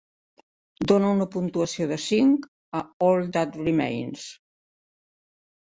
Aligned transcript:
Dona 0.91 1.11
una 1.15 1.27
puntuació 1.35 1.87
de 1.91 1.99
cinc 2.07 2.49
a 2.71 2.83
All 3.11 3.29
That 3.39 3.61
Remains 3.63 4.27